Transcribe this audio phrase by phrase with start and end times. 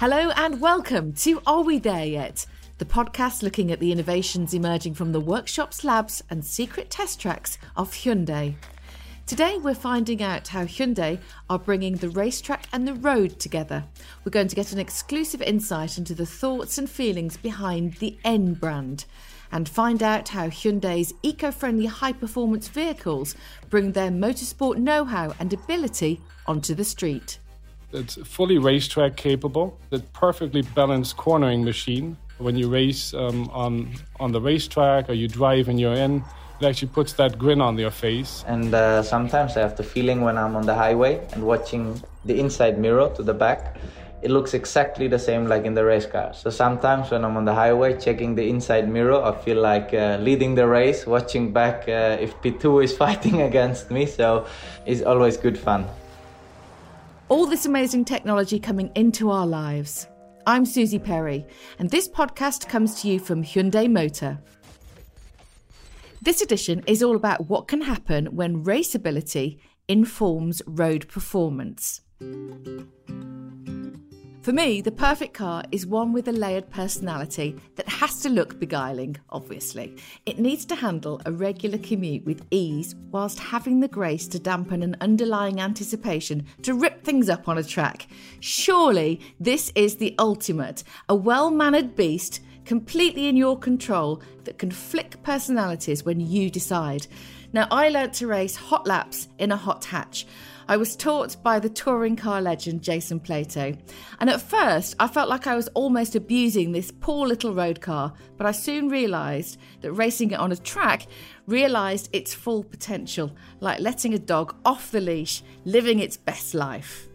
[0.00, 2.46] Hello and welcome to Are We There Yet?
[2.78, 7.58] The podcast looking at the innovations emerging from the workshops, labs, and secret test tracks
[7.76, 8.54] of Hyundai.
[9.26, 11.18] Today, we're finding out how Hyundai
[11.50, 13.84] are bringing the racetrack and the road together.
[14.24, 18.54] We're going to get an exclusive insight into the thoughts and feelings behind the N
[18.54, 19.04] brand
[19.52, 23.34] and find out how Hyundai's eco friendly high performance vehicles
[23.68, 27.38] bring their motorsport know how and ability onto the street.
[27.92, 32.16] It's fully racetrack capable, a perfectly balanced cornering machine.
[32.38, 36.24] When you race um, on, on the racetrack or you drive and you're in,
[36.60, 38.44] it actually puts that grin on your face.
[38.46, 42.38] And uh, sometimes I have the feeling when I'm on the highway and watching the
[42.38, 43.76] inside mirror to the back,
[44.22, 46.32] it looks exactly the same like in the race car.
[46.34, 50.18] So sometimes when I'm on the highway checking the inside mirror, I feel like uh,
[50.20, 54.06] leading the race, watching back uh, if P2 is fighting against me.
[54.06, 54.46] So
[54.86, 55.86] it's always good fun.
[57.30, 60.08] All this amazing technology coming into our lives.
[60.48, 61.46] I'm Susie Perry,
[61.78, 64.40] and this podcast comes to you from Hyundai Motor.
[66.20, 72.00] This edition is all about what can happen when raceability informs road performance.
[74.42, 78.58] For me, the perfect car is one with a layered personality that has to look
[78.58, 79.98] beguiling, obviously.
[80.24, 84.82] It needs to handle a regular commute with ease whilst having the grace to dampen
[84.82, 88.06] an underlying anticipation to rip things up on a track.
[88.40, 94.70] Surely this is the ultimate a well mannered beast completely in your control that can
[94.70, 97.06] flick personalities when you decide.
[97.52, 100.26] Now, I learnt to race hot laps in a hot hatch.
[100.70, 103.76] I was taught by the touring car legend Jason Plato.
[104.20, 108.12] And at first, I felt like I was almost abusing this poor little road car,
[108.36, 111.08] but I soon realised that racing it on a track
[111.48, 117.08] realised its full potential, like letting a dog off the leash, living its best life.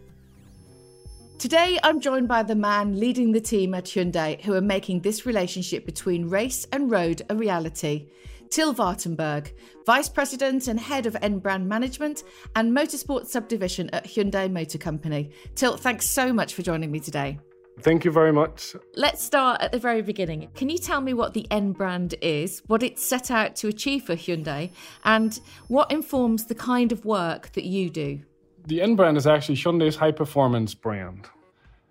[1.38, 5.24] Today, I'm joined by the man leading the team at Hyundai who are making this
[5.24, 8.08] relationship between race and road a reality.
[8.50, 9.52] Till Wartenberg,
[9.86, 12.24] Vice President and Head of N Brand Management
[12.54, 15.30] and Motorsport Subdivision at Hyundai Motor Company.
[15.54, 17.38] Till, thanks so much for joining me today.
[17.82, 18.74] Thank you very much.
[18.94, 20.48] Let's start at the very beginning.
[20.54, 24.04] Can you tell me what the N brand is, what it's set out to achieve
[24.04, 24.70] for Hyundai,
[25.04, 28.20] and what informs the kind of work that you do?
[28.66, 31.28] The N brand is actually Hyundai's high performance brand.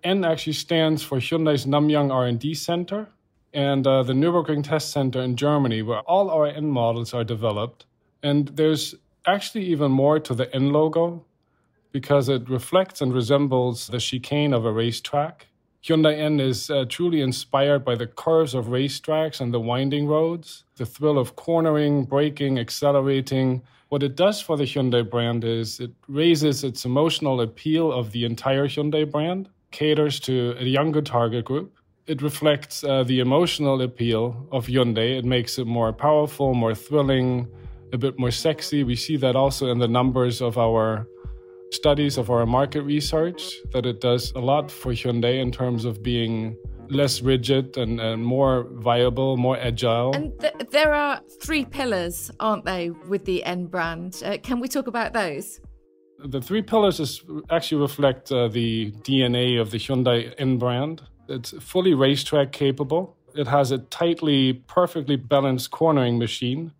[0.02, 3.08] N actually stands for Hyundai's Namyang R&D Center,
[3.56, 7.86] and uh, the Nürburgring Test Center in Germany, where all our N models are developed.
[8.22, 8.94] And there's
[9.26, 11.24] actually even more to the N logo
[11.90, 15.46] because it reflects and resembles the chicane of a racetrack.
[15.82, 20.64] Hyundai N is uh, truly inspired by the curves of racetracks and the winding roads,
[20.76, 23.62] the thrill of cornering, braking, accelerating.
[23.88, 28.26] What it does for the Hyundai brand is it raises its emotional appeal of the
[28.26, 31.75] entire Hyundai brand, caters to a younger target group,
[32.06, 35.18] it reflects uh, the emotional appeal of Hyundai.
[35.18, 37.48] It makes it more powerful, more thrilling,
[37.92, 38.84] a bit more sexy.
[38.84, 41.06] We see that also in the numbers of our
[41.72, 46.02] studies of our market research that it does a lot for Hyundai in terms of
[46.02, 46.56] being
[46.88, 50.14] less rigid and, and more viable, more agile.
[50.14, 54.22] And th- there are three pillars, aren't they, with the N brand?
[54.24, 55.60] Uh, can we talk about those?
[56.24, 61.02] The three pillars is, actually reflect uh, the DNA of the Hyundai N brand.
[61.28, 63.16] It's fully racetrack capable.
[63.34, 66.72] It has a tightly, perfectly balanced cornering machine.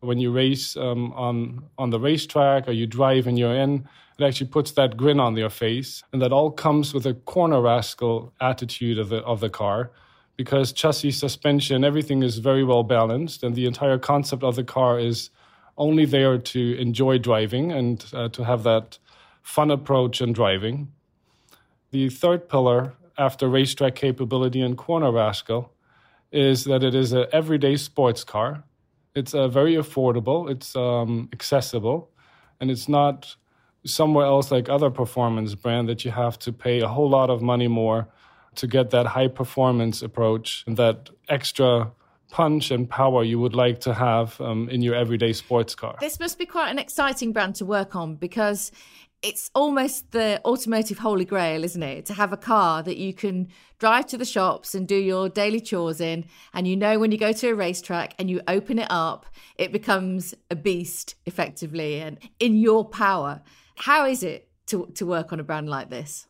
[0.00, 3.88] When you race um, on on the racetrack or you drive and you're in,
[4.18, 7.60] it actually puts that grin on your face, and that all comes with a corner
[7.60, 9.90] rascal attitude of the of the car,
[10.36, 14.98] because chassis, suspension, everything is very well balanced, and the entire concept of the car
[14.98, 15.30] is
[15.76, 18.98] only there to enjoy driving and uh, to have that
[19.42, 20.92] fun approach in driving.
[21.90, 25.72] The third pillar after racetrack capability and corner rascal
[26.32, 28.64] is that it is an everyday sports car.
[29.14, 32.10] It's uh, very affordable, it's um, accessible,
[32.60, 33.36] and it's not
[33.86, 37.42] somewhere else like other performance brand that you have to pay a whole lot of
[37.42, 38.08] money more
[38.56, 41.92] to get that high performance approach and that extra
[42.30, 45.96] punch and power you would like to have um, in your everyday sports car.
[46.00, 48.72] This must be quite an exciting brand to work on because
[49.24, 52.04] it's almost the automotive holy grail, isn't it?
[52.06, 53.48] To have a car that you can
[53.78, 56.26] drive to the shops and do your daily chores in.
[56.52, 59.24] And you know, when you go to a racetrack and you open it up,
[59.56, 63.40] it becomes a beast effectively and in your power.
[63.76, 66.26] How is it to, to work on a brand like this?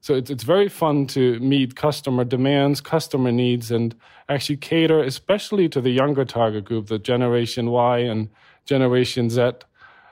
[0.00, 3.94] So it's, it's very fun to meet customer demands, customer needs, and
[4.28, 8.28] actually cater especially to the younger target group, the Generation Y and
[8.64, 9.52] Generation Z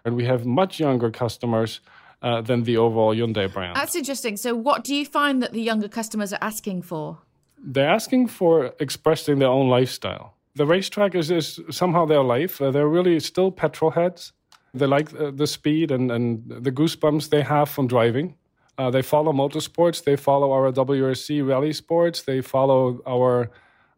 [0.05, 1.81] and we have much younger customers
[2.23, 3.77] uh, than the overall Hyundai brand.
[3.77, 4.37] That's interesting.
[4.37, 7.19] So, what do you find that the younger customers are asking for?
[7.63, 10.35] They're asking for expressing their own lifestyle.
[10.55, 12.61] The racetrack is, is somehow their life.
[12.61, 14.33] Uh, they're really still petrol heads.
[14.73, 18.37] They like uh, the speed and, and the goosebumps they have from driving.
[18.79, 20.05] Uh, they follow motorsports.
[20.05, 22.23] They follow our WRC rally sports.
[22.23, 23.51] They follow our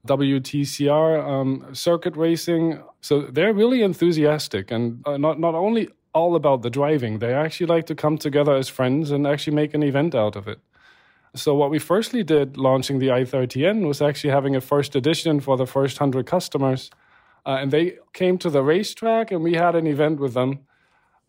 [0.06, 2.82] WTCR um, circuit racing.
[3.00, 7.66] So they're really enthusiastic and uh, not, not only all about the driving, they actually
[7.66, 10.58] like to come together as friends and actually make an event out of it.
[11.34, 15.56] So what we firstly did launching the i30N was actually having a first edition for
[15.56, 16.90] the first 100 customers.
[17.46, 20.60] Uh, and they came to the racetrack and we had an event with them.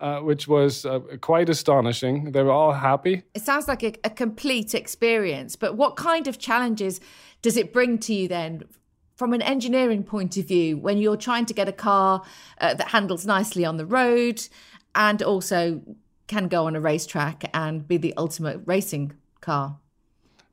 [0.04, 2.34] Uh, which was uh, quite astonishing.
[2.34, 3.24] They were all happy.
[3.34, 7.00] It sounds like a, a, complete experience, but what kind of challenges
[7.42, 8.64] does it bring to you then
[9.16, 12.22] from an engineering point of view when you're trying to get a car
[12.60, 14.46] uh, that handles nicely on the road
[14.94, 15.82] and also
[16.28, 19.78] can go on a racetrack and be the ultimate racing car?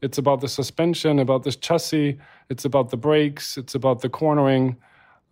[0.01, 2.21] It's about the suspension, about the chassis,
[2.51, 4.77] it's about the brakes, it's about the cornering,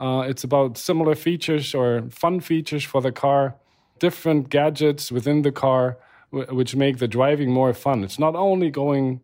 [0.01, 3.55] uh, it's about similar features or fun features for the car,
[3.99, 5.99] different gadgets within the car,
[6.31, 8.05] which make the driving more fun.
[8.05, 9.21] It's not only going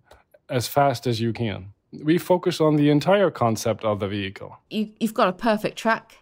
[0.48, 1.72] as fast as you can.
[1.92, 4.58] We focus on the entire concept of the vehicle.
[4.70, 6.18] You, have got a perfect track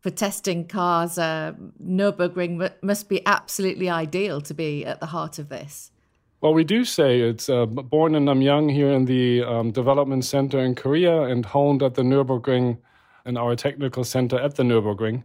[0.00, 1.16] for testing cars.
[1.16, 1.52] Uh,
[1.82, 5.92] Nürburgring must be absolutely ideal to be at the heart of this.
[6.40, 10.58] Well, we do say it's uh, born in Namyang here in the um, development center
[10.58, 12.78] in Korea and honed at the Nürburgring
[13.24, 15.22] in our technical center at the Nürburgring.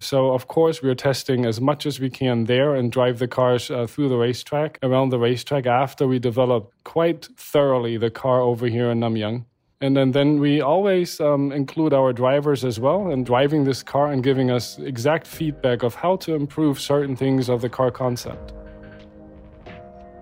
[0.00, 3.70] So, of course, we're testing as much as we can there and drive the cars
[3.70, 8.66] uh, through the racetrack, around the racetrack, after we develop quite thoroughly the car over
[8.66, 9.44] here in Namyang.
[9.80, 14.12] And then, then we always um, include our drivers as well in driving this car
[14.12, 18.52] and giving us exact feedback of how to improve certain things of the car concept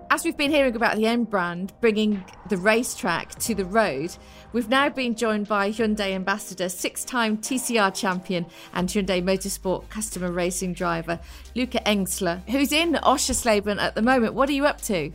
[0.09, 4.15] as we've been hearing about the N brand bringing the racetrack to the road,
[4.53, 10.31] we've now been joined by Hyundai ambassador, six time TCR champion, and Hyundai Motorsport customer
[10.31, 11.19] racing driver,
[11.55, 14.33] Luca Engstler, who's in Oschersleben at the moment.
[14.33, 15.11] What are you up to?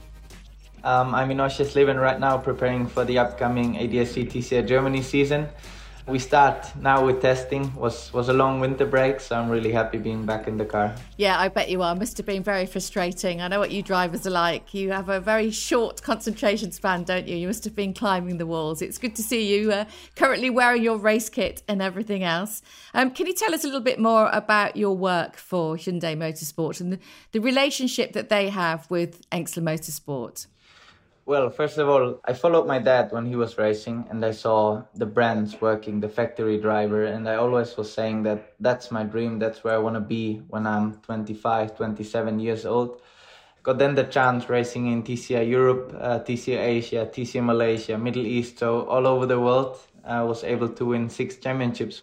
[0.85, 5.49] Um, I'm in Oschersleben right now preparing for the upcoming ADAC TCR Germany season
[6.07, 7.75] we start now with testing.
[7.77, 10.95] Was was a long winter break so i'm really happy being back in the car.
[11.17, 11.95] Yeah i bet you are.
[11.95, 13.41] Must have been very frustrating.
[13.41, 14.75] I know what you drivers are like.
[14.75, 17.37] You have a very short concentration span don't you?
[17.37, 18.83] You must have been climbing the walls.
[18.83, 19.85] It's good to see you uh,
[20.17, 22.63] currently wearing your race kit and everything else.
[22.95, 26.81] Um, can you tell us a little bit more about your work for hyundai motorsport
[26.81, 26.99] and the,
[27.33, 30.47] the relationship that they have with Engstler motorsport
[31.25, 34.83] well, first of all, I followed my dad when he was racing and I saw
[34.95, 39.39] the brands working, the factory driver, and I always was saying that that's my dream,
[39.39, 43.01] that's where I want to be when I'm 25, 27 years old.
[43.63, 48.87] Got then the chance racing in TCR Europe, uh, Asia, TCR Malaysia, Middle East, so
[48.87, 49.79] all over the world.
[50.05, 52.03] I was able to win six championships.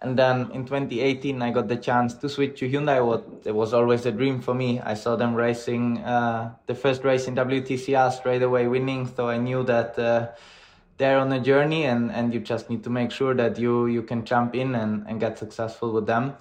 [0.00, 3.00] And then in 2018, I got the chance to switch to Hyundai.
[3.44, 4.78] It was always a dream for me.
[4.80, 9.08] I saw them racing uh, the first race in WTCR straight away, winning.
[9.08, 10.28] So I knew that uh,
[10.98, 14.02] they're on a journey, and, and you just need to make sure that you you
[14.02, 16.34] can jump in and, and get successful with them.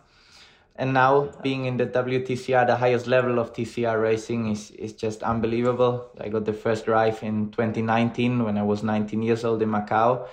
[0.76, 5.24] And now being in the WTCR, the highest level of TCR racing is is just
[5.24, 6.12] unbelievable.
[6.22, 10.28] I got the first drive in 2019 when I was 19 years old in Macau.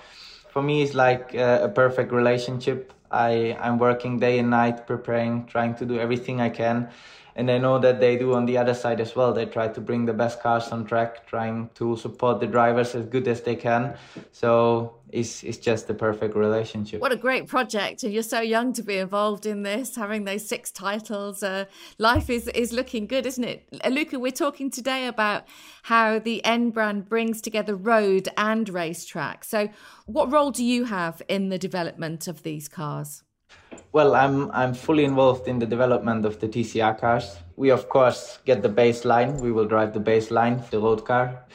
[0.49, 5.45] For me, it's like uh, a perfect relationship I, I'm working day and night preparing,
[5.47, 6.89] trying to do everything I can.
[7.37, 9.33] And I know that they do on the other side as well.
[9.33, 13.05] They try to bring the best cars on track, trying to support the drivers as
[13.07, 13.97] good as they can.
[14.31, 17.01] So it's, it's just the perfect relationship.
[17.01, 18.03] What a great project.
[18.03, 21.43] And you're so young to be involved in this, having those six titles.
[21.43, 21.65] Uh,
[21.97, 23.67] life is, is looking good, isn't it?
[23.83, 25.43] Uh, Luca, we're talking today about
[25.83, 29.43] how the N brand brings together road and racetrack.
[29.43, 29.67] So,
[30.05, 33.24] what role do you have in the development of these cars?
[33.95, 37.37] Well, I'm I'm fully involved in the development of the TCR cars.
[37.55, 39.39] We of course get the baseline.
[39.39, 41.45] We will drive the baseline, the road car.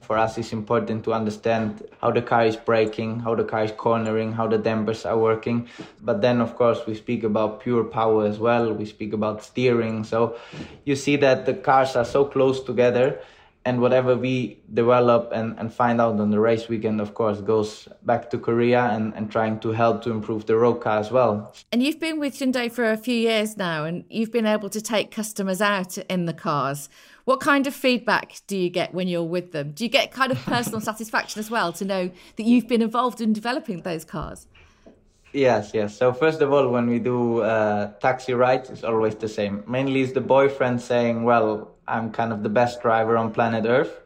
[0.00, 3.72] For us, it's important to understand how the car is braking, how the car is
[3.72, 5.68] cornering, how the dampers are working.
[6.00, 8.72] But then, of course, we speak about pure power as well.
[8.72, 10.02] We speak about steering.
[10.04, 10.38] So
[10.86, 13.20] you see that the cars are so close together
[13.70, 17.86] and whatever we develop and, and find out on the race weekend of course goes
[18.02, 21.54] back to korea and, and trying to help to improve the road car as well
[21.70, 24.80] and you've been with hyundai for a few years now and you've been able to
[24.80, 26.88] take customers out in the cars
[27.26, 30.32] what kind of feedback do you get when you're with them do you get kind
[30.32, 34.48] of personal satisfaction as well to know that you've been involved in developing those cars
[35.32, 35.96] Yes, yes.
[35.96, 39.62] So first of all, when we do uh, taxi rides, it's always the same.
[39.64, 44.00] Mainly, it's the boyfriend saying, "Well, I'm kind of the best driver on planet Earth.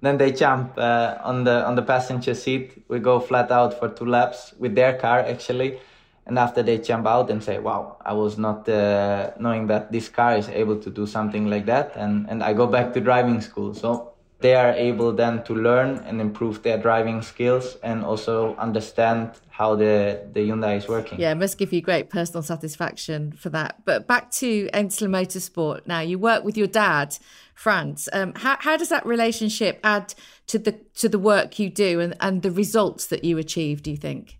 [0.00, 2.84] Then they jump uh, on the on the passenger seat.
[2.88, 5.80] We go flat out for two laps with their car actually,
[6.26, 10.08] and after they jump out and say, "Wow, I was not uh, knowing that this
[10.08, 13.40] car is able to do something like that," and and I go back to driving
[13.40, 13.74] school.
[13.74, 14.13] So
[14.44, 19.74] they are able then to learn and improve their driving skills and also understand how
[19.74, 21.18] the, the Hyundai is working.
[21.18, 23.86] Yeah, it must give you great personal satisfaction for that.
[23.86, 26.00] But back to Engstler Motorsport now.
[26.00, 27.16] You work with your dad,
[27.54, 28.06] Franz.
[28.12, 30.12] Um, how, how does that relationship add
[30.48, 33.90] to the to the work you do and, and the results that you achieve, do
[33.90, 34.38] you think?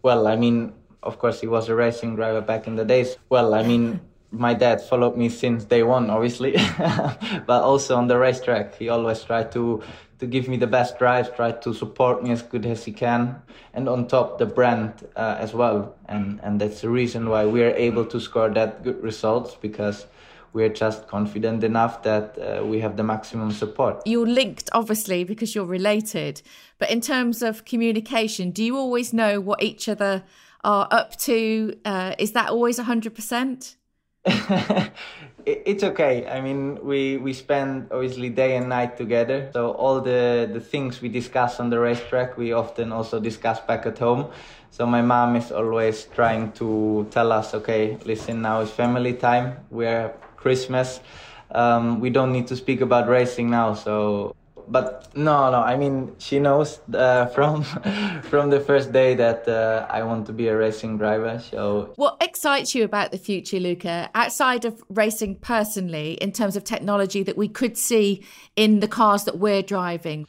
[0.00, 3.18] Well, I mean, of course, he was a racing driver back in the days.
[3.28, 8.18] Well, I mean, my dad followed me since day one, obviously, but also on the
[8.18, 9.82] racetrack, he always tried to
[10.18, 13.40] to give me the best drives, tried to support me as good as he can,
[13.72, 17.62] and on top the brand uh, as well, and and that's the reason why we
[17.62, 20.06] are able to score that good results because
[20.52, 24.02] we're just confident enough that uh, we have the maximum support.
[24.06, 26.42] You're linked, obviously, because you're related,
[26.78, 30.24] but in terms of communication, do you always know what each other
[30.64, 31.74] are up to?
[31.84, 33.77] Uh, is that always hundred percent?
[35.46, 36.26] it's okay.
[36.28, 39.50] I mean, we we spend obviously day and night together.
[39.52, 43.86] So all the the things we discuss on the racetrack, we often also discuss back
[43.86, 44.30] at home.
[44.70, 49.56] So my mom is always trying to tell us, okay, listen, now is family time.
[49.70, 51.00] We're Christmas.
[51.50, 53.74] Um, we don't need to speak about racing now.
[53.74, 54.34] So
[54.70, 55.60] but no, no.
[55.60, 57.62] I mean, she knows uh, from
[58.22, 61.38] from the first day that uh, I want to be a racing driver.
[61.38, 64.10] So, what excites you about the future, Luca?
[64.14, 68.24] Outside of racing, personally, in terms of technology that we could see
[68.56, 70.26] in the cars that we're driving.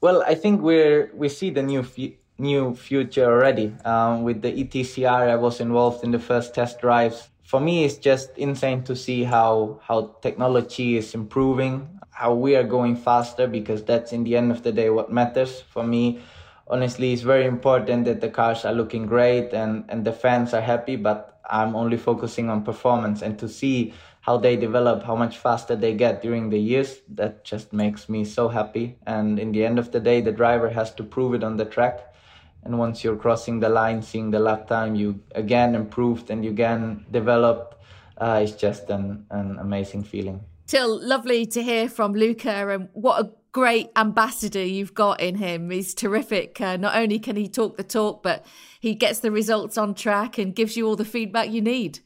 [0.00, 1.82] Well, I think we're we see the new.
[1.82, 5.30] Fu- new future already um, with the ETCR.
[5.30, 9.22] I was involved in the first test drives for me it's just insane to see
[9.22, 14.50] how how technology is improving how we are going faster because that's in the end
[14.50, 16.20] of the day what matters for me.
[16.66, 20.62] Honestly it's very important that the cars are looking great and and the fans are
[20.62, 23.92] happy but i'm only focusing on performance and to see
[24.24, 28.24] how they develop how much faster they get during the years that just makes me
[28.24, 28.96] so happy.
[29.06, 31.66] And in the end of the day the driver has to prove it on the
[31.66, 32.14] track.
[32.62, 36.52] And once you're crossing the line seeing the lap time you again improved and you
[36.52, 37.74] again developed
[38.16, 43.24] uh, it's just an, an amazing feeling Till, lovely to hear from Luca and what
[43.24, 45.70] a great ambassador you've got in him.
[45.70, 46.60] He's terrific.
[46.60, 48.44] Uh, not only can he talk the talk, but
[48.80, 52.00] he gets the results on track and gives you all the feedback you need.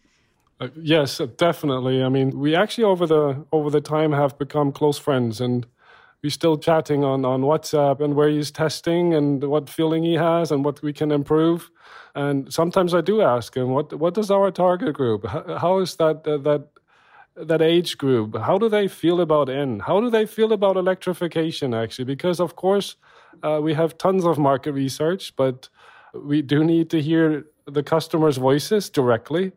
[0.61, 2.03] Uh, yes, definitely.
[2.03, 5.67] I mean, we actually over the over the time have become close friends, and
[6.23, 10.51] we're still chatting on on WhatsApp and where he's testing and what feeling he has
[10.51, 11.71] and what we can improve.
[12.15, 15.27] And sometimes I do ask him, what what does our target group?
[15.27, 16.67] how, how is that uh, that
[17.41, 19.81] that age group how do they feel about n?
[19.81, 22.05] How do they feel about electrification actually?
[22.05, 22.97] Because of course
[23.43, 25.69] uh, we have tons of market research but
[26.15, 29.53] we do need to hear the customers voices directly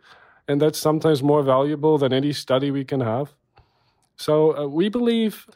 [0.47, 3.33] and that's sometimes more valuable than any study we can have.
[4.17, 5.47] So uh, we believe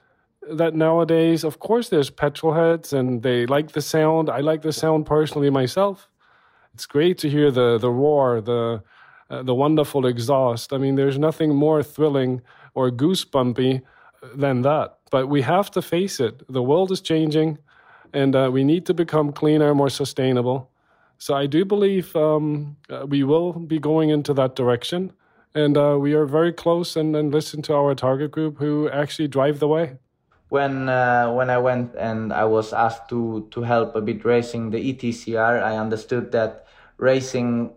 [0.50, 4.30] that nowadays of course there's petrol heads and they like the sound.
[4.30, 6.10] I like the sound personally myself.
[6.74, 8.84] It's great to hear the the roar the
[9.30, 10.74] uh, the wonderful exhaust.
[10.74, 12.42] I mean, there's nothing more thrilling
[12.74, 13.82] or goosebumpy
[14.36, 14.98] than that.
[15.12, 16.44] But we have to face it.
[16.52, 17.58] The world is changing,
[18.14, 20.70] and uh, we need to become cleaner, more sustainable.
[21.18, 25.14] So I do believe um, uh, we will be going into that direction.
[25.54, 29.30] And uh, we are very close and, and listen to our target group who actually
[29.30, 29.98] drive the way
[30.50, 34.72] when uh, when I went and I was asked to to help a bit racing
[34.72, 36.68] the ETCR, I understood that
[36.98, 37.74] racing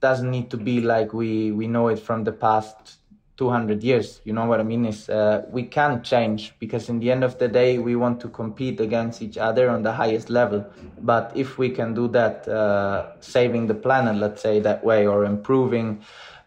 [0.00, 2.98] doesn't need to be like we we know it from the past
[3.36, 4.84] 200 years you know what i mean?
[4.84, 8.28] Is uh, we can change because in the end of the day we want to
[8.28, 10.66] compete against each other on the highest level.
[11.00, 15.24] But if we can do that uh, saving the planet let's say that way or
[15.24, 16.02] improving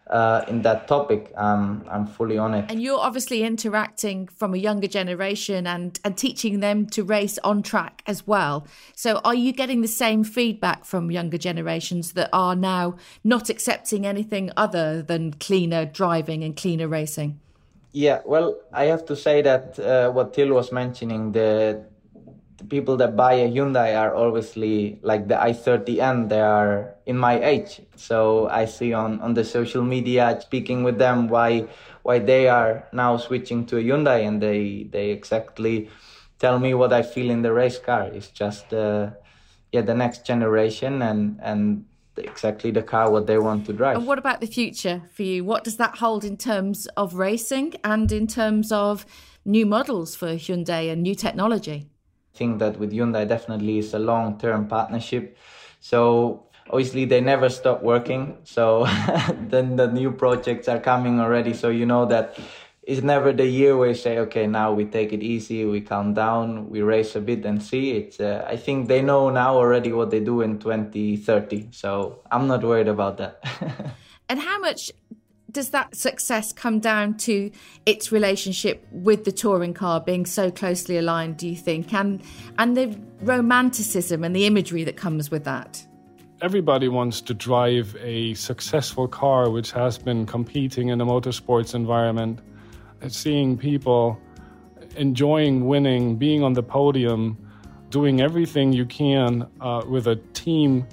[0.08, 2.70] uh, in that topic, um, I'm fully on it.
[2.70, 7.62] And you're obviously interacting from a younger generation and, and teaching them to race on
[7.62, 8.66] track as well.
[8.94, 14.06] So, are you getting the same feedback from younger generations that are now not accepting
[14.06, 17.40] anything other than cleaner driving and cleaner racing?
[17.92, 21.84] Yeah, well, I have to say that uh, what Till was mentioning, the
[22.68, 27.80] people that buy a Hyundai are obviously like the i30N, they are in my age.
[27.96, 31.66] So I see on, on the social media speaking with them why
[32.02, 35.88] why they are now switching to a Hyundai and they they exactly
[36.38, 38.08] tell me what I feel in the race car.
[38.12, 39.10] It's just uh,
[39.72, 41.84] yeah the next generation and and
[42.16, 43.96] exactly the car what they want to drive.
[43.96, 45.44] And what about the future for you?
[45.44, 49.04] What does that hold in terms of racing and in terms of
[49.44, 51.88] new models for Hyundai and new technology?
[52.34, 55.36] Think that with Hyundai definitely is a long-term partnership.
[55.80, 58.38] So obviously they never stop working.
[58.44, 58.86] So
[59.48, 61.54] then the new projects are coming already.
[61.54, 62.38] So you know that
[62.86, 66.12] it's never the year where you say, okay, now we take it easy, we calm
[66.12, 67.92] down, we race a bit and see.
[67.92, 71.68] It's uh, I think they know now already what they do in 2030.
[71.70, 73.42] So I'm not worried about that.
[74.28, 74.92] and how much
[75.54, 77.50] does that success come down to
[77.86, 81.94] its relationship with the touring car being so closely aligned do you think?
[81.94, 82.22] And
[82.58, 85.86] and the romanticism and the imagery that comes with that?
[86.42, 92.40] Everybody wants to drive a successful car which has been competing in the motorsports environment.
[93.08, 94.20] Seeing people
[94.96, 97.38] enjoying winning, being on the podium,
[97.90, 100.86] doing everything you can uh, with a team,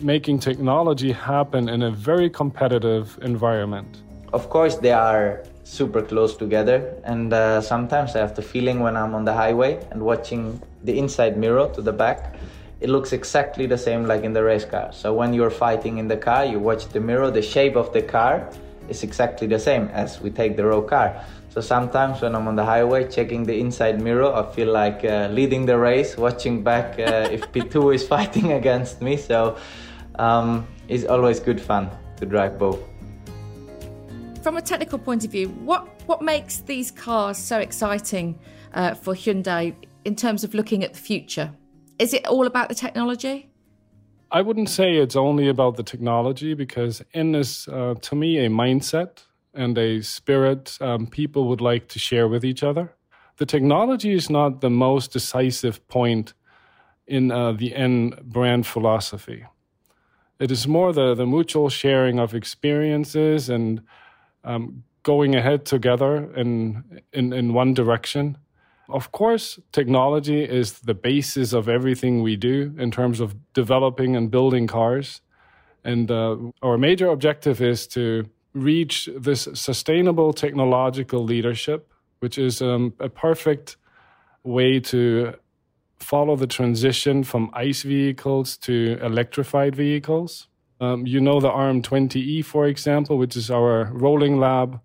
[0.00, 4.02] making technology happen in a very competitive environment.
[4.32, 8.96] Of course, they are super close together, and uh, sometimes I have the feeling when
[8.96, 12.34] I'm on the highway and watching the inside mirror to the back.
[12.80, 14.92] It looks exactly the same like in the race car.
[14.92, 18.02] So when you're fighting in the car, you watch the mirror, the shape of the
[18.02, 18.48] car
[18.88, 21.24] is exactly the same as we take the road car.
[21.50, 25.28] So sometimes when I'm on the highway checking the inside mirror, I feel like uh,
[25.32, 29.16] leading the race, watching back uh, if P2 is fighting against me.
[29.16, 29.56] So
[30.18, 32.80] um, it's always good fun to drive both.
[34.42, 38.38] From a technical point of view, what, what makes these cars so exciting
[38.74, 41.52] uh, for Hyundai in terms of looking at the future?
[41.98, 43.50] Is it all about the technology?
[44.30, 48.48] I wouldn't say it's only about the technology because in this, uh, to me, a
[48.48, 52.94] mindset and a spirit um, people would like to share with each other.
[53.38, 56.34] The technology is not the most decisive point
[57.06, 59.44] in uh, the N brand philosophy.
[60.38, 63.82] It is more the, the mutual sharing of experiences and
[64.44, 68.38] um, going ahead together in, in, in one direction.
[68.88, 74.30] Of course, technology is the basis of everything we do in terms of developing and
[74.30, 75.20] building cars.
[75.84, 82.94] And uh, our major objective is to reach this sustainable technological leadership, which is um,
[82.98, 83.76] a perfect
[84.42, 85.34] way to
[86.00, 90.48] follow the transition from ICE vehicles to electrified vehicles.
[90.80, 94.80] Um, you know the RM20E, for example, which is our rolling lab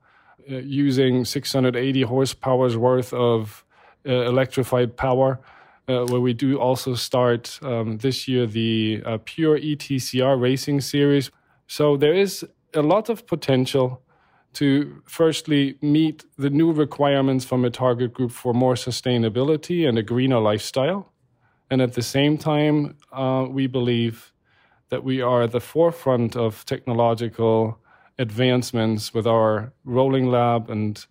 [0.51, 3.63] uh, using 680 horsepower's worth of
[4.07, 5.39] uh, electrified power.
[5.85, 11.29] Uh, where we do also start um, this year the uh, pure ETCR racing series.
[11.67, 14.01] So there is a lot of potential
[14.53, 20.03] to firstly meet the new requirements from a target group for more sustainability and a
[20.03, 21.11] greener lifestyle.
[21.69, 24.31] And at the same time, uh, we believe
[24.89, 27.79] that we are at the forefront of technological
[28.19, 31.05] advancements with our rolling lab and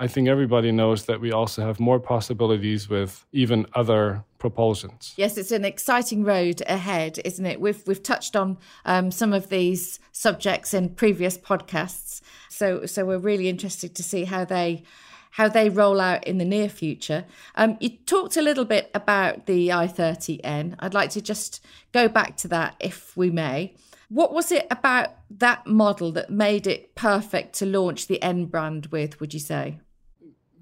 [0.00, 5.12] I think everybody knows that we also have more possibilities with even other propulsions.
[5.18, 7.60] Yes, it's an exciting road ahead, isn't it?
[7.60, 13.18] We've we've touched on um, some of these subjects in previous podcasts, so so we're
[13.18, 14.84] really interested to see how they
[15.32, 17.26] how they roll out in the near future.
[17.54, 20.76] Um, you talked a little bit about the i30N.
[20.78, 23.74] I'd like to just go back to that, if we may.
[24.08, 28.86] What was it about that model that made it perfect to launch the N brand
[28.86, 29.20] with?
[29.20, 29.78] Would you say?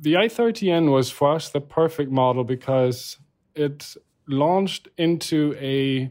[0.00, 3.18] The i30N was for us the perfect model because
[3.54, 3.96] it
[4.28, 6.11] launched into a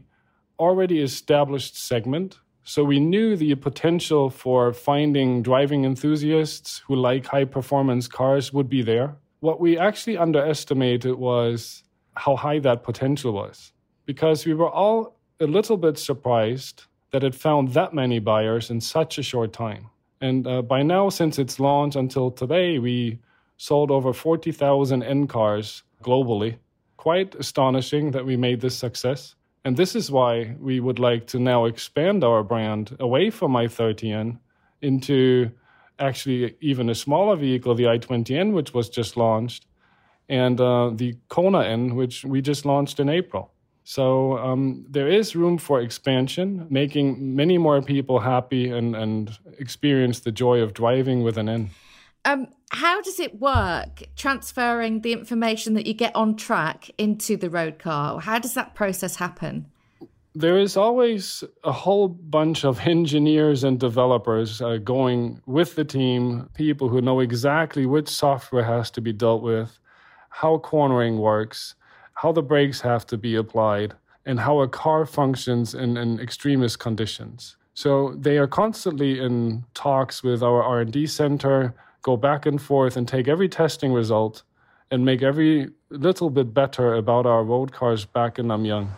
[0.58, 2.38] already established segment.
[2.64, 8.68] So we knew the potential for finding driving enthusiasts who like high performance cars would
[8.68, 9.16] be there.
[9.40, 13.72] What we actually underestimated was how high that potential was
[14.04, 18.80] because we were all a little bit surprised that it found that many buyers in
[18.80, 19.88] such a short time.
[20.20, 23.20] And uh, by now, since its launch until today, we
[23.58, 26.56] sold over 40,000 N cars globally.
[26.96, 29.34] Quite astonishing that we made this success.
[29.64, 34.38] And this is why we would like to now expand our brand away from i30N
[34.80, 35.50] into
[35.98, 39.66] actually even a smaller vehicle, the i20N, which was just launched,
[40.28, 43.52] and uh, the Kona N, which we just launched in April.
[43.84, 50.20] So um, there is room for expansion, making many more people happy and, and experience
[50.20, 51.70] the joy of driving with an N.
[52.28, 57.48] Um, how does it work transferring the information that you get on track into the
[57.48, 58.20] road car?
[58.20, 59.64] How does that process happen?
[60.34, 66.50] There is always a whole bunch of engineers and developers uh, going with the team,
[66.52, 69.78] people who know exactly which software has to be dealt with,
[70.28, 71.76] how cornering works,
[72.12, 73.94] how the brakes have to be applied.
[74.26, 77.56] and how a car functions in, in extremist conditions.
[77.72, 81.74] So they are constantly in talks with our R&D center,
[82.08, 84.42] go back and forth and take every testing result
[84.90, 88.88] and make every little bit better about our road cars back in Namyang.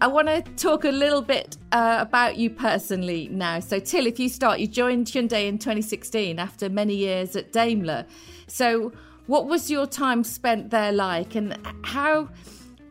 [0.00, 3.58] I want to talk a little bit uh, about you personally now.
[3.58, 8.06] So, Till, if you start, you joined Hyundai in 2016 after many years at Daimler.
[8.46, 8.92] So,
[9.26, 12.28] what was your time spent there like, and how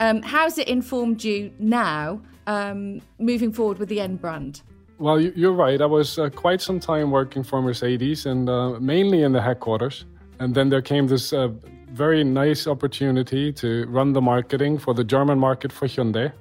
[0.02, 4.62] um, how's it informed you now um, moving forward with the N brand?
[4.98, 5.82] Well, you're right.
[5.82, 10.06] I was uh, quite some time working for Mercedes and uh, mainly in the headquarters.
[10.40, 11.50] And then there came this uh,
[11.92, 16.32] very nice opportunity to run the marketing for the German market for Hyundai.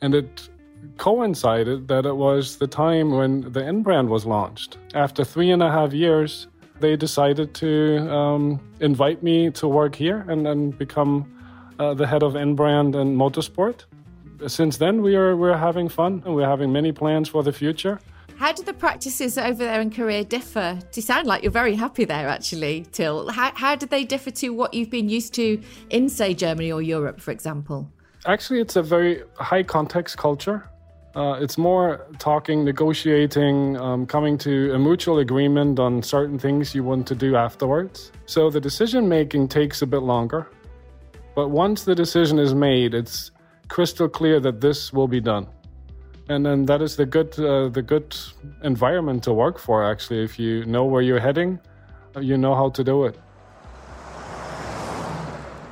[0.00, 0.48] And it
[0.96, 4.78] coincided that it was the time when the N brand was launched.
[4.94, 6.48] After three and a half years,
[6.80, 11.26] they decided to um, invite me to work here and then become
[11.78, 13.84] uh, the head of N brand and motorsport.
[14.46, 17.98] Since then, we are we're having fun and we're having many plans for the future.
[18.36, 20.78] How do the practices over there in Korea differ?
[20.94, 23.28] You sound like you're very happy there, actually, Till.
[23.30, 26.80] How, how do they differ to what you've been used to in, say, Germany or
[26.80, 27.90] Europe, for example?
[28.26, 30.70] Actually, it's a very high context culture.
[31.16, 36.84] Uh, it's more talking, negotiating, um, coming to a mutual agreement on certain things you
[36.84, 38.12] want to do afterwards.
[38.26, 40.46] So the decision making takes a bit longer.
[41.34, 43.32] But once the decision is made, it's
[43.68, 45.46] crystal clear that this will be done.
[46.28, 48.14] And then that is the good, uh, the good
[48.62, 50.22] environment to work for, actually.
[50.22, 51.58] If you know where you're heading,
[52.20, 53.18] you know how to do it.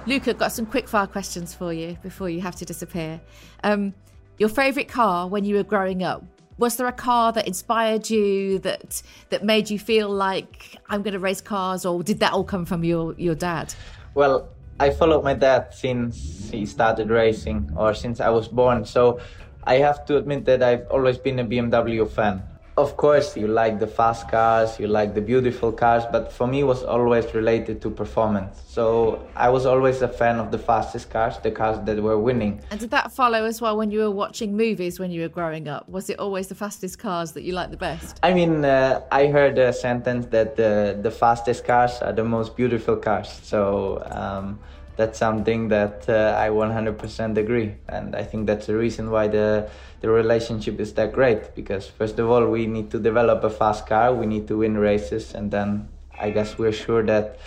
[0.07, 3.21] Luca, got some quick fire questions for you before you have to disappear.
[3.65, 3.93] Um,
[4.39, 6.25] your favorite car when you were growing up?
[6.59, 11.13] Was there a car that inspired you that that made you feel like I'm going
[11.13, 13.75] to race cars, or did that all come from your your dad?
[14.15, 18.85] Well, I followed my dad since he started racing, or since I was born.
[18.85, 19.21] So
[19.65, 22.45] I have to admit that I've always been a BMW fan
[22.77, 26.61] of course you like the fast cars you like the beautiful cars but for me
[26.61, 28.61] it was always related to performance.
[28.67, 32.61] So i was always a fan of the fastest cars the cars that were winning.
[32.71, 35.69] And did that follow as well when you were watching movies when you were growing
[35.69, 35.89] up?
[35.89, 38.21] Was it always the fastest cars that you liked the best?
[38.23, 42.57] I mean uh, i heard a sentence that the, the fastest cars are the most
[42.57, 43.41] beautiful cars.
[43.43, 44.59] So um,
[44.97, 49.69] that's something that uh, I 100% agree, and I think that's the reason why the
[50.01, 51.55] the relationship is that great.
[51.55, 54.79] Because first of all, we need to develop a fast car, we need to win
[54.79, 57.39] races, and then I guess we're sure that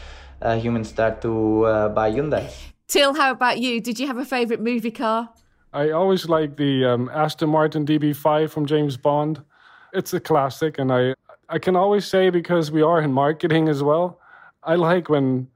[0.41, 2.49] uh, humans start to uh, buy Hyundai.
[2.87, 3.81] Till, how about you?
[3.81, 5.29] Did you have a favorite movie car?
[5.73, 9.41] I always like the um, Aston Martin DB5 from James Bond.
[9.93, 11.13] It's a classic, and I
[11.49, 14.19] I can always say because we are in marketing as well.
[14.63, 15.47] I like when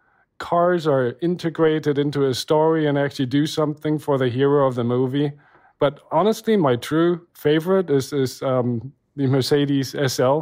[0.43, 4.84] cars are integrated into a story and actually do something for the hero of the
[4.84, 5.32] movie.
[5.79, 10.39] But honestly, my true favorite is, is um, the Mercedes SL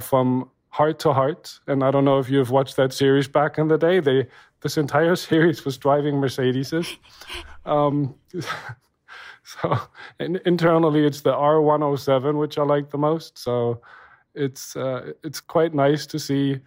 [0.00, 1.60] from Hart to Hart.
[1.66, 4.00] And I don't know if you've watched that series back in the day.
[4.00, 4.26] They
[4.62, 6.96] this entire series was driving Mercedeses.
[7.66, 8.14] Um,
[9.44, 9.78] so
[10.18, 13.36] in, internally, it's the R107, which I like the most.
[13.36, 13.82] So
[14.34, 16.60] it's uh, it's quite nice to see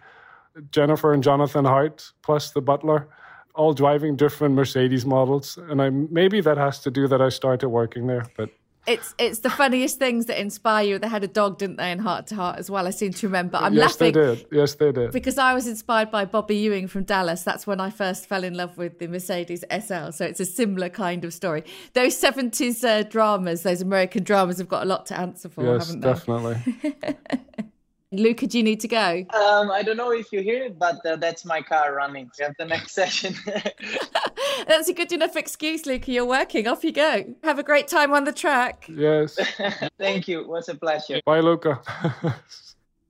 [0.70, 3.08] Jennifer and Jonathan Hart plus the butler,
[3.54, 7.68] all driving different Mercedes models, and I maybe that has to do that I started
[7.68, 8.50] working there, but.
[8.86, 10.98] It's it's the funniest things that inspire you.
[10.98, 12.86] They had a dog, didn't they, in Hart to Hart as well?
[12.86, 13.58] I seem to remember.
[13.58, 14.14] I'm yes, laughing.
[14.14, 14.46] Yes, they did.
[14.50, 15.12] Yes, they did.
[15.12, 17.42] Because I was inspired by Bobby Ewing from Dallas.
[17.42, 20.12] That's when I first fell in love with the Mercedes SL.
[20.12, 21.64] So it's a similar kind of story.
[21.92, 25.88] Those 70s uh, dramas, those American dramas, have got a lot to answer for, yes,
[25.88, 26.12] haven't they?
[26.12, 27.18] definitely.
[28.12, 29.24] Luca, do you need to go?
[29.32, 32.28] Um, I don't know if you hear it, but uh, that's my car running.
[32.36, 33.34] We have the next session.
[34.66, 36.10] that's a good enough excuse, Luca.
[36.10, 36.66] You're working.
[36.66, 37.24] Off you go.
[37.44, 38.86] Have a great time on the track.
[38.88, 39.38] Yes.
[39.98, 40.40] Thank you.
[40.40, 41.20] It was a pleasure.
[41.24, 41.80] Bye, Luca.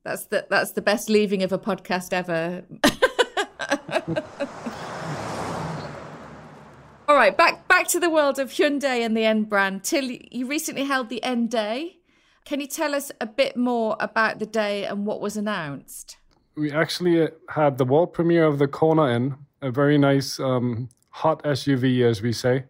[0.04, 2.64] that's the that's the best leaving of a podcast ever.
[7.08, 9.82] All right, back back to the world of Hyundai and the N brand.
[9.82, 11.99] Till you recently held the N Day.
[12.50, 16.16] Can you tell us a bit more about the day and what was announced?
[16.56, 21.40] We actually had the world premiere of the Kona N, a very nice um, hot
[21.44, 22.64] SUV, as we say,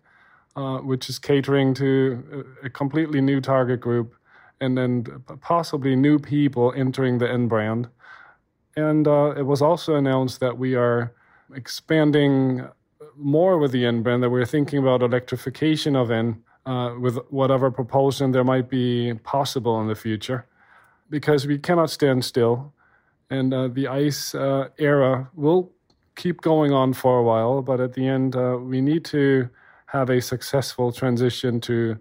[0.54, 4.14] uh, which is catering to a, a completely new target group
[4.60, 5.06] and then
[5.40, 7.88] possibly new people entering the N brand.
[8.76, 11.14] And uh, it was also announced that we are
[11.54, 12.68] expanding
[13.16, 17.70] more with the N brand, that we're thinking about electrification of N uh, with whatever
[17.70, 20.46] propulsion there might be possible in the future,
[21.09, 22.73] because we cannot stand still,
[23.31, 25.73] and uh, the ice uh, era will
[26.16, 29.49] keep going on for a while, but at the end, uh, we need to
[29.87, 31.96] have a successful transition to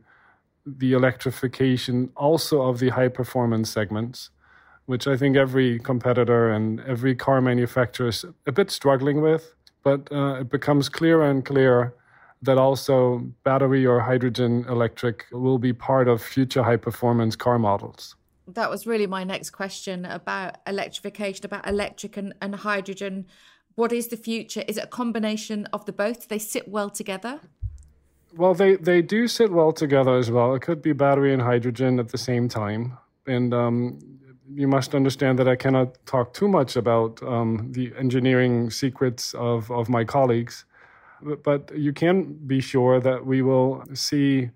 [0.65, 4.29] the electrification also of the high performance segments,
[4.85, 9.55] which I think every competitor and every car manufacturer is a bit struggling with.
[9.83, 11.95] But uh, it becomes clearer and clearer
[12.41, 18.15] that also battery or hydrogen electric will be part of future high performance car models.
[18.47, 23.27] That was really my next question about electrification, about electric and, and hydrogen.
[23.75, 24.63] What is the future?
[24.67, 26.21] Is it a combination of the both?
[26.21, 27.41] Do they sit well together?
[28.35, 30.53] Well, they, they do sit well together as well.
[30.55, 32.97] It could be battery and hydrogen at the same time.
[33.27, 33.99] And um,
[34.53, 39.69] you must understand that I cannot talk too much about um, the engineering secrets of,
[39.71, 40.65] of my colleagues
[41.43, 44.49] but you can be sure that we will see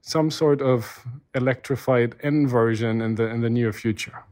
[0.00, 4.24] some sort of electrified N version in the in the near future.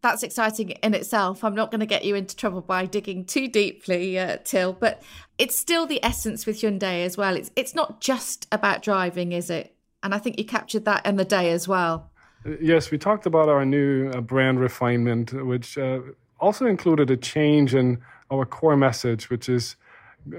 [0.00, 1.42] That's exciting in itself.
[1.42, 5.02] I'm not going to get you into trouble by digging too deeply, uh, Till, but
[5.38, 7.36] it's still the essence with Hyundai as well.
[7.36, 9.74] It's it's not just about driving, is it?
[10.02, 12.10] And I think you captured that in the day as well.
[12.60, 16.00] Yes, we talked about our new uh, brand refinement, which uh,
[16.38, 17.98] also included a change in
[18.30, 19.74] our core message, which is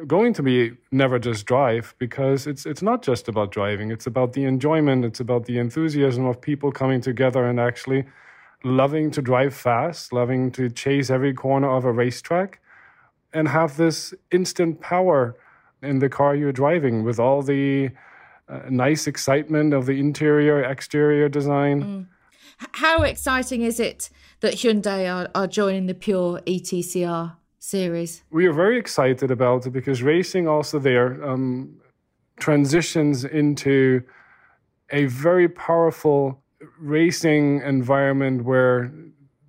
[0.08, 3.92] going to be never just drive because it's it's not just about driving.
[3.92, 5.06] It's about the enjoyment.
[5.06, 8.06] It's about the enthusiasm of people coming together and actually
[8.64, 12.60] loving to drive fast loving to chase every corner of a racetrack
[13.34, 15.36] and have this instant power
[15.82, 17.90] in the car you're driving with all the
[18.50, 21.84] uh, nice excitement of the interior exterior design.
[21.84, 22.08] Mm.
[22.74, 24.10] how exciting is it
[24.42, 28.24] that Hyundai are, are joining the pure ETCR series?
[28.32, 31.80] We are very excited about it because racing also there um,
[32.40, 34.02] transitions into
[34.92, 36.42] a very powerful
[36.80, 38.92] racing environment where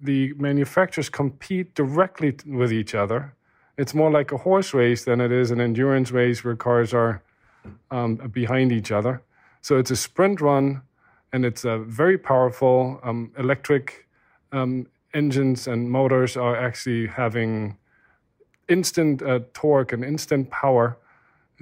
[0.03, 3.35] the manufacturers compete directly with each other.
[3.79, 7.23] It's more like a horse race than it is an endurance race where cars are
[7.91, 9.23] um, behind each other.
[9.63, 10.83] So it's a sprint run,
[11.33, 14.07] and it's a very powerful um, electric
[14.53, 17.77] um, engines and motors are actually having
[18.71, 20.97] instant uh, torque and instant power.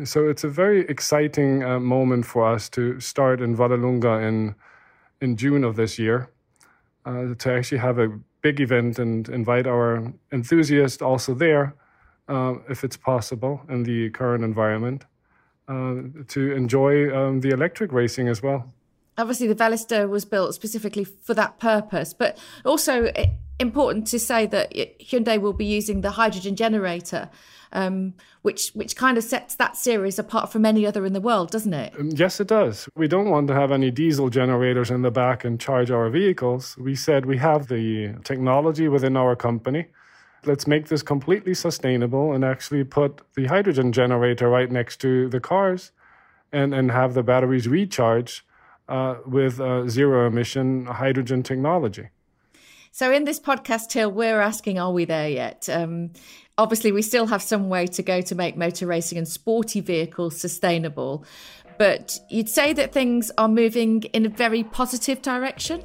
[0.05, 4.55] So it's a very exciting uh, moment for us to start in Vallelunga in
[5.21, 6.31] in June of this year
[7.05, 8.09] uh, to actually have a
[8.43, 11.75] big event and invite our enthusiasts also there,
[12.29, 15.05] uh, if it's possible in the current environment,
[15.69, 15.95] uh,
[16.29, 18.73] to enjoy um, the electric racing as well.
[19.19, 23.13] Obviously, the Veloster was built specifically for that purpose, but also.
[23.61, 27.29] Important to say that Hyundai will be using the hydrogen generator,
[27.73, 31.51] um, which which kind of sets that series apart from any other in the world,
[31.51, 31.93] doesn't it?
[31.99, 32.89] Um, yes, it does.
[32.95, 36.77] We don't want to have any diesel generators in the back and charge our vehicles.
[36.79, 39.89] We said we have the technology within our company.
[40.45, 45.41] Let's make this completely sustainable and actually put the hydrogen generator right next to the
[45.41, 45.91] cars
[46.53, 48.45] and, and have the batteries recharge
[48.89, 52.09] uh, with uh, zero emission hydrogen technology.
[52.91, 55.69] So, in this podcast, Till, we're asking, are we there yet?
[55.71, 56.11] Um,
[56.57, 60.41] obviously, we still have some way to go to make motor racing and sporty vehicles
[60.41, 61.25] sustainable.
[61.79, 65.85] But you'd say that things are moving in a very positive direction?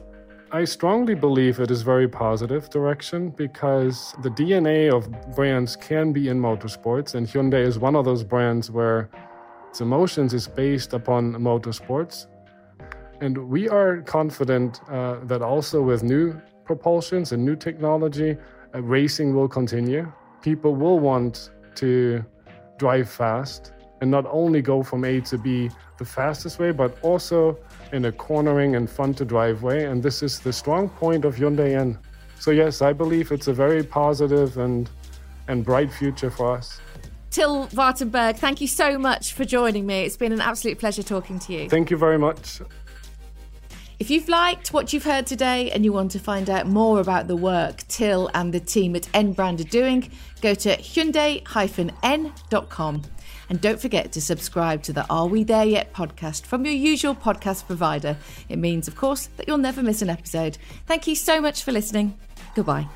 [0.52, 6.30] I strongly believe it is very positive direction because the DNA of brands can be
[6.30, 9.10] in motorsports, and Hyundai is one of those brands where
[9.70, 12.28] its emotions is based upon motorsports.
[13.24, 18.36] And we are confident uh, that also with new propulsions and new technology,
[18.76, 20.12] uh, racing will continue.
[20.42, 22.26] People will want to
[22.78, 27.58] drive fast and not only go from A to B the fastest way, but also
[27.94, 29.86] in a cornering and fun to drive way.
[29.86, 31.98] And this is the strong point of Hyundai N.
[32.42, 34.90] So yes, I believe it's a very positive and
[35.48, 36.82] and bright future for us.
[37.32, 40.04] Till Wartenberg, thank you so much for joining me.
[40.04, 41.70] It's been an absolute pleasure talking to you.
[41.70, 42.60] Thank you very much.
[44.00, 47.28] If you've liked what you've heard today and you want to find out more about
[47.28, 50.10] the work Till and the team at N Brand are doing,
[50.42, 51.42] go to hyundai-n.com.
[53.50, 57.14] And don't forget to subscribe to the Are We There Yet podcast from your usual
[57.14, 58.18] podcast provider.
[58.50, 60.58] It means, of course, that you'll never miss an episode.
[60.88, 62.18] Thank you so much for listening.
[62.56, 62.88] Goodbye.